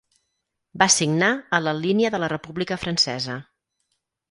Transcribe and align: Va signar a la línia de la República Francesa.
Va 0.83 0.87
signar 0.93 1.29
a 1.59 1.59
la 1.67 1.75
línia 1.83 2.13
de 2.17 2.23
la 2.25 2.31
República 2.35 2.81
Francesa. 2.87 3.39